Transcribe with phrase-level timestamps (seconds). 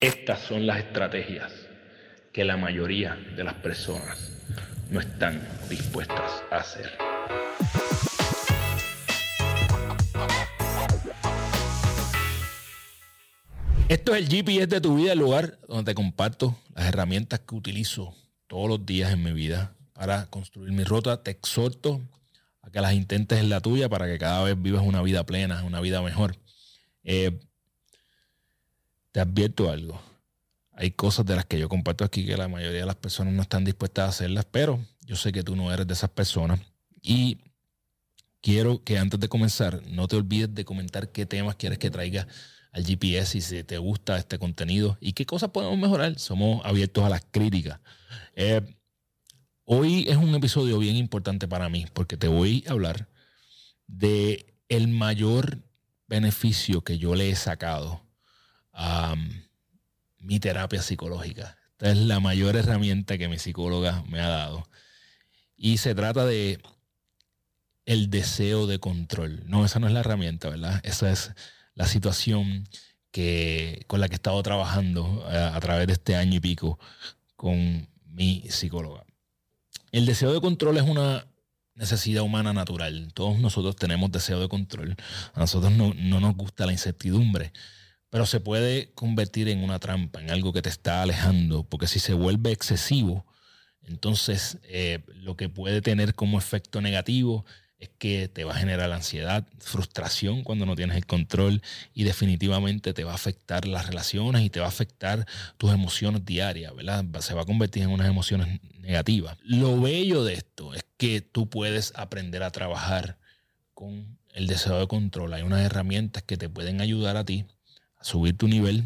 [0.00, 1.50] Estas son las estrategias
[2.30, 4.30] que la mayoría de las personas
[4.90, 6.92] no están dispuestas a hacer.
[13.88, 17.54] Esto es el GPS de tu vida, el lugar donde te comparto las herramientas que
[17.54, 18.14] utilizo
[18.48, 21.22] todos los días en mi vida para construir mi ruta.
[21.22, 22.02] Te exhorto
[22.60, 25.64] a que las intentes en la tuya para que cada vez vivas una vida plena,
[25.64, 26.36] una vida mejor.
[27.02, 27.40] Eh,
[29.16, 29.98] te advierto algo.
[30.72, 33.40] Hay cosas de las que yo comparto aquí que la mayoría de las personas no
[33.40, 36.60] están dispuestas a hacerlas, pero yo sé que tú no eres de esas personas.
[37.00, 37.38] Y
[38.42, 42.26] quiero que antes de comenzar, no te olvides de comentar qué temas quieres que traiga
[42.72, 46.18] al GPS y si te gusta este contenido y qué cosas podemos mejorar.
[46.18, 47.80] Somos abiertos a las críticas.
[48.34, 48.60] Eh,
[49.64, 53.08] hoy es un episodio bien importante para mí porque te voy a hablar
[53.86, 55.62] de el mayor
[56.06, 58.05] beneficio que yo le he sacado
[58.76, 59.16] a
[60.18, 61.56] mi terapia psicológica.
[61.72, 64.68] Esta es la mayor herramienta que mi psicóloga me ha dado.
[65.56, 66.60] Y se trata de
[67.86, 69.42] el deseo de control.
[69.46, 70.80] No, esa no es la herramienta, ¿verdad?
[70.84, 71.32] Esa es
[71.74, 72.68] la situación
[73.10, 76.40] que, con la que he estado trabajando a, eh, a través de este año y
[76.40, 76.78] pico
[77.34, 79.04] con mi psicóloga.
[79.92, 81.26] El deseo de control es una
[81.74, 83.12] necesidad humana natural.
[83.14, 84.96] Todos nosotros tenemos deseo de control.
[85.34, 87.52] A nosotros no, no, nos gusta la incertidumbre,
[88.16, 91.98] pero se puede convertir en una trampa, en algo que te está alejando, porque si
[91.98, 93.26] se vuelve excesivo,
[93.82, 97.44] entonces eh, lo que puede tener como efecto negativo
[97.78, 101.60] es que te va a generar ansiedad, frustración cuando no tienes el control
[101.92, 105.26] y definitivamente te va a afectar las relaciones y te va a afectar
[105.58, 107.04] tus emociones diarias, ¿verdad?
[107.20, 109.36] Se va a convertir en unas emociones negativas.
[109.42, 113.18] Lo bello de esto es que tú puedes aprender a trabajar
[113.74, 115.34] con el deseo de control.
[115.34, 117.44] Hay unas herramientas que te pueden ayudar a ti
[117.98, 118.84] a subir tu nivel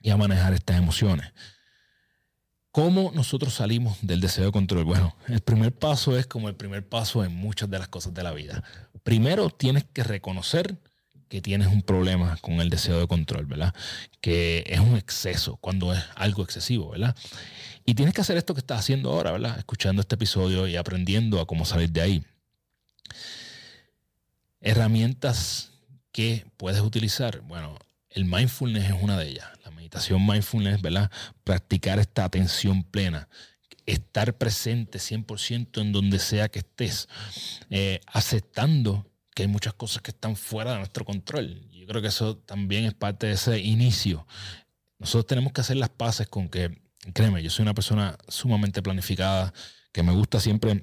[0.00, 1.32] y a manejar estas emociones.
[2.70, 4.84] ¿Cómo nosotros salimos del deseo de control?
[4.84, 8.22] Bueno, el primer paso es como el primer paso en muchas de las cosas de
[8.24, 8.64] la vida.
[9.04, 10.76] Primero tienes que reconocer
[11.28, 13.74] que tienes un problema con el deseo de control, ¿verdad?
[14.20, 17.16] Que es un exceso, cuando es algo excesivo, ¿verdad?
[17.84, 19.58] Y tienes que hacer esto que estás haciendo ahora, ¿verdad?
[19.58, 22.24] Escuchando este episodio y aprendiendo a cómo salir de ahí.
[24.60, 25.70] Herramientas
[26.10, 27.40] que puedes utilizar.
[27.42, 27.78] Bueno,
[28.14, 29.46] el mindfulness es una de ellas
[29.84, 31.10] meditación mindfulness, ¿verdad?
[31.44, 33.28] Practicar esta atención plena,
[33.86, 37.08] estar presente 100% en donde sea que estés,
[37.70, 41.68] eh, aceptando que hay muchas cosas que están fuera de nuestro control.
[41.70, 44.26] Yo creo que eso también es parte de ese inicio.
[44.98, 46.80] Nosotros tenemos que hacer las paces con que,
[47.12, 49.52] créeme, yo soy una persona sumamente planificada,
[49.92, 50.82] que me gusta siempre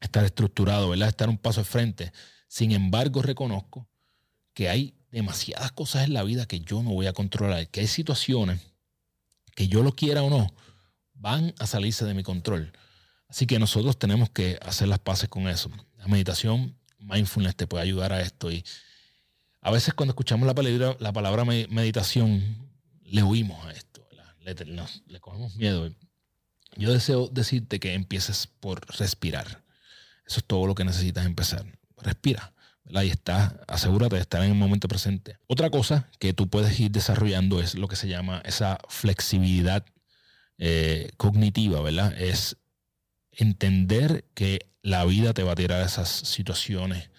[0.00, 1.08] estar estructurado, ¿verdad?
[1.08, 2.12] Estar un paso al frente.
[2.46, 3.88] Sin embargo, reconozco
[4.54, 7.86] que hay demasiadas cosas en la vida que yo no voy a controlar, que hay
[7.86, 8.60] situaciones
[9.54, 10.52] que yo lo quiera o no,
[11.14, 12.72] van a salirse de mi control.
[13.28, 15.70] Así que nosotros tenemos que hacer las paces con eso.
[15.96, 18.50] La meditación, mindfulness te puede ayudar a esto.
[18.50, 18.64] Y
[19.60, 22.70] a veces cuando escuchamos la palabra, la palabra meditación,
[23.02, 24.06] le huimos a esto,
[24.40, 24.54] le,
[25.06, 25.92] le cogemos miedo.
[26.76, 29.64] Yo deseo decirte que empieces por respirar.
[30.26, 31.66] Eso es todo lo que necesitas empezar.
[31.96, 32.54] Respira.
[32.94, 35.36] Ahí está, asegúrate de estar en el momento presente.
[35.46, 39.84] Otra cosa que tú puedes ir desarrollando es lo que se llama esa flexibilidad
[40.58, 42.18] eh, cognitiva, ¿verdad?
[42.20, 42.56] Es
[43.32, 47.10] entender que la vida te va a tirar esas situaciones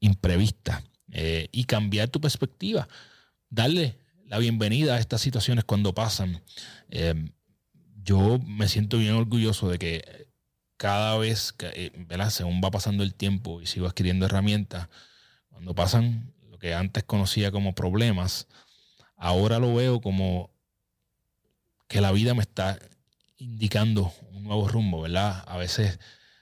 [0.00, 2.88] imprevistas eh, y cambiar tu perspectiva.
[3.48, 6.42] Darle la bienvenida a estas situaciones cuando pasan.
[6.90, 7.30] Eh,
[8.02, 10.25] yo me siento bien orgulloso de que
[10.76, 12.30] cada vez, que, eh, ¿verdad?
[12.30, 14.88] según va pasando el tiempo y sigo adquiriendo herramientas,
[15.48, 18.48] cuando pasan lo que antes conocía como problemas,
[19.16, 20.50] ahora lo veo como
[21.88, 22.78] que la vida me está
[23.38, 25.44] indicando un nuevo rumbo, ¿verdad?
[25.46, 25.98] A veces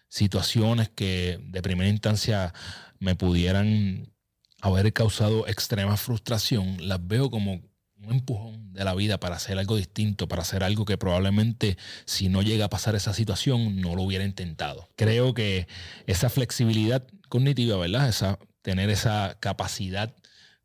[0.09, 2.53] situaciones que de primera instancia
[2.99, 4.13] me pudieran
[4.61, 7.61] haber causado extrema frustración, las veo como
[8.07, 12.29] un empujón de la vida para hacer algo distinto, para hacer algo que probablemente si
[12.29, 14.89] no llega a pasar esa situación no lo hubiera intentado.
[14.97, 15.67] Creo que
[16.07, 18.09] esa flexibilidad cognitiva, ¿verdad?
[18.09, 20.15] Esa, tener esa capacidad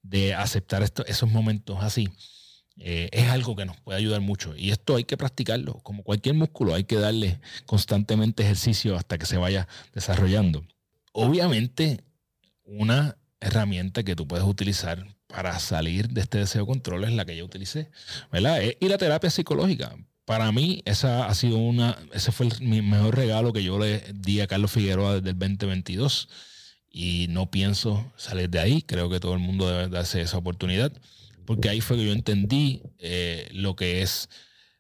[0.02, 2.10] de aceptar esos momentos así,
[2.78, 4.56] eh, es algo que nos puede ayudar mucho.
[4.56, 5.74] Y esto hay que practicarlo.
[5.84, 10.66] Como cualquier músculo, hay que darle constantemente ejercicio hasta que se vaya desarrollando.
[11.12, 12.02] Obviamente,
[12.64, 17.26] una herramienta que tú puedes utilizar para salir de este deseo de control es la
[17.26, 17.90] que yo utilicé,
[18.32, 18.62] ¿verdad?
[18.64, 19.96] Eh, y la terapia psicológica.
[20.26, 24.42] Para mí, esa ha sido una, ese fue mi mejor regalo que yo le di
[24.42, 26.30] a Carlos Figueroa desde el 2022
[26.92, 28.82] y no pienso salir de ahí.
[28.84, 30.92] Creo que todo el mundo debe darse esa oportunidad.
[31.46, 34.30] porque ahí fue que yo entendí eh, lo que es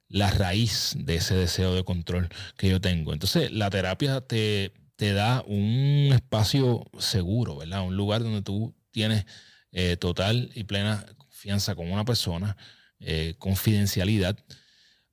[0.07, 3.13] la raíz de ese deseo de control que yo tengo.
[3.13, 7.87] Entonces, la terapia te, te da un espacio seguro, ¿verdad?
[7.87, 9.25] Un lugar donde tú tienes
[9.71, 12.57] eh, total y plena confianza con una persona,
[12.99, 14.37] eh, confidencialidad,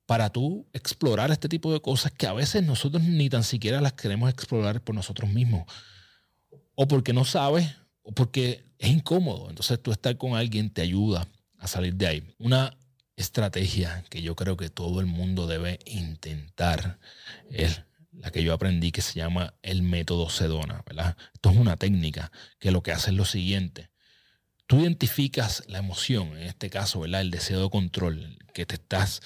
[0.05, 3.93] para tú explorar este tipo de cosas que a veces nosotros ni tan siquiera las
[3.93, 5.63] queremos explorar por nosotros mismos.
[6.75, 9.47] O porque no sabes, o porque es incómodo.
[9.47, 11.29] Entonces tú estar con alguien te ayuda
[11.59, 12.35] a salir de ahí.
[12.39, 12.77] Una
[13.15, 16.99] estrategia que yo creo que todo el mundo debe intentar
[17.49, 17.83] es
[18.19, 21.15] la que yo aprendí que se llama el método Sedona, ¿verdad?
[21.33, 23.89] Esto es una técnica que lo que hace es lo siguiente.
[24.65, 27.21] Tú identificas la emoción, en este caso, ¿verdad?
[27.21, 29.21] El deseo de control, que te estás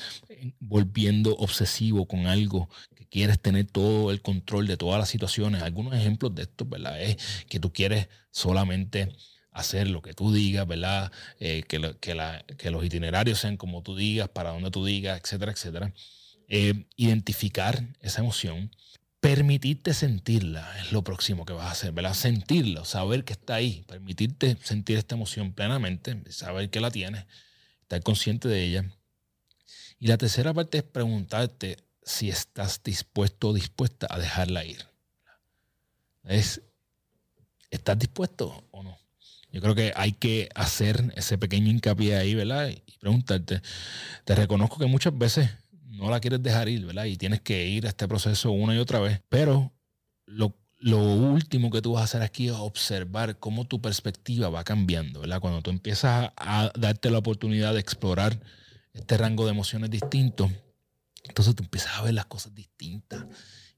[0.59, 5.63] volviendo obsesivo con algo, que quieres tener todo el control de todas las situaciones.
[5.63, 7.01] Algunos ejemplos de esto, ¿verdad?
[7.01, 7.17] Es
[7.49, 9.09] que tú quieres solamente
[9.51, 11.11] hacer lo que tú digas, ¿verdad?
[11.39, 15.93] Eh, que, que, los itinerarios sean como tú digas, para donde tú digas, etcétera, etcétera.
[16.53, 18.75] Eh, identificar esa emoción,
[19.21, 22.13] permitirte sentirla es lo próximo que vas a hacer, ¿verdad?
[22.13, 27.25] Sentirla, saber que está ahí, permitirte sentir esta emoción plenamente, saber que la tienes,
[27.83, 28.85] estar consciente de ella.
[29.97, 34.85] Y la tercera parte es preguntarte si estás dispuesto o dispuesta a dejarla ir.
[36.25, 36.63] Es,
[37.69, 38.99] ¿estás dispuesto o no?
[39.53, 42.67] Yo creo que hay que hacer ese pequeño hincapié ahí, ¿verdad?
[42.67, 43.61] Y preguntarte.
[44.25, 45.49] Te reconozco que muchas veces
[45.91, 47.05] no la quieres dejar ir, ¿verdad?
[47.05, 49.21] Y tienes que ir a este proceso una y otra vez.
[49.29, 49.73] Pero
[50.25, 55.19] lo, último que tú vas a hacer aquí es observar cómo tu perspectiva va cambiando,
[55.19, 55.39] ¿verdad?
[55.39, 58.39] Cuando tú empiezas a, darte la oportunidad de explorar
[58.93, 60.49] este rango de emociones distintos,
[61.23, 63.25] entonces tú empiezas a ver las cosas distintas.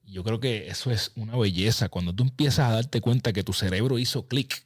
[0.03, 1.89] Y yo creo que eso es una belleza.
[1.89, 4.65] Cuando tú empiezas a darte cuenta que tu cerebro hizo clic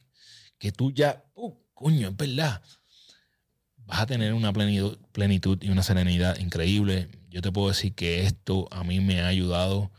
[0.58, 2.62] que tú ya, uh, coño, es verdad,
[3.86, 7.08] vas a tener una plenitud y una serenidad increíble.
[7.28, 9.90] Yo te puedo decir que esto a mí me ha ayudado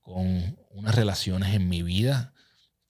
[0.00, 2.34] con unas relaciones en mi vida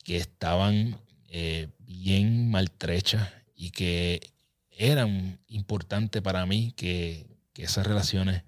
[0.04, 4.32] que estaban eh, bien maltrechas y que
[4.70, 8.42] eran importantes para mí que, esas relaciones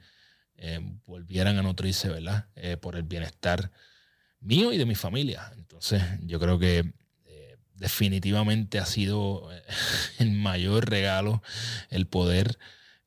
[0.56, 2.46] eh, volvieran a nutrirse, ¿verdad?
[2.56, 3.70] Eh, por el bienestar
[4.40, 5.52] mío y de mi familia.
[5.54, 6.94] Entonces, yo creo que
[7.74, 9.50] definitivamente ha sido
[10.18, 11.42] el mayor regalo
[11.90, 12.58] el poder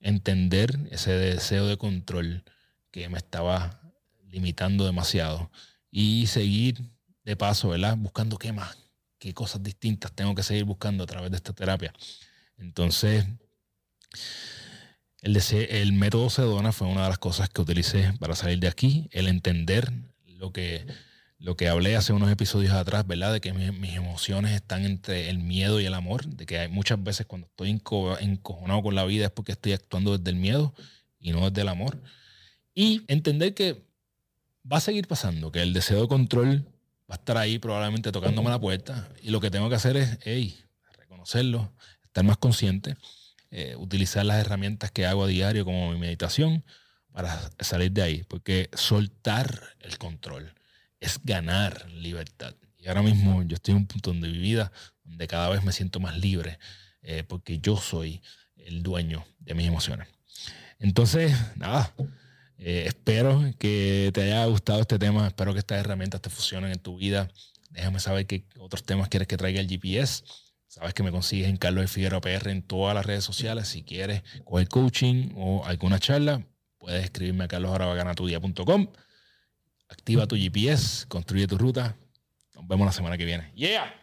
[0.05, 2.43] entender ese deseo de control
[2.91, 3.81] que me estaba
[4.29, 5.51] limitando demasiado
[5.89, 6.79] y seguir
[7.23, 7.97] de paso, ¿verdad?
[7.97, 8.77] Buscando qué más,
[9.17, 11.91] qué cosas distintas tengo que seguir buscando a través de esta terapia.
[12.57, 13.25] Entonces,
[15.21, 19.09] el, el método Sedona fue una de las cosas que utilicé para salir de aquí,
[19.11, 19.91] el entender
[20.27, 20.85] lo que
[21.37, 23.33] lo que hablé hace unos episodios atrás, ¿verdad?
[23.33, 27.01] De que mis, emociones están entre el miedo y el amor, de que hay muchas
[27.03, 30.73] veces cuando estoy encojonado con la vida es porque estoy actuando desde el miedo
[31.19, 32.01] y no desde el amor.
[32.73, 33.85] Y entender que
[34.71, 36.65] va a seguir pasando, que el deseo de control
[37.09, 40.17] va a estar ahí probablemente tocándome la puerta y lo que tengo que hacer es,
[40.23, 40.57] hey,
[40.97, 41.71] reconocerlo,
[42.03, 42.95] estar más consciente,
[43.51, 46.63] eh, utilizar las herramientas que hago a diario como mi meditación
[47.11, 50.53] para salir de ahí, porque soltar el control
[50.99, 52.55] es ganar libertad.
[52.77, 54.71] Y ahora mismo yo estoy en un punto de mi vida
[55.03, 56.59] donde cada vez me siento más libre
[57.01, 58.21] eh, porque yo soy
[58.57, 60.07] el dueño de mis emociones.
[60.79, 61.93] Entonces, nada,
[62.57, 66.79] eh, espero que te haya gustado este tema, espero que estas herramientas te funcionen en
[66.79, 67.29] tu vida.
[67.69, 70.23] Déjame saber qué otros temas quieres que traiga el GPS.
[70.67, 73.67] Sabes que me consigues en Carlos de Figueroa PR en todas las redes sociales.
[73.67, 76.45] Si quieres coger coaching o alguna charla,
[76.77, 78.87] puedes escribirme a carlosarabaganatudia.com.
[79.89, 81.95] Activa tu GPS, construye tu ruta.
[82.53, 83.51] Nos vemos la semana que viene.
[83.55, 83.93] ¡Yeah!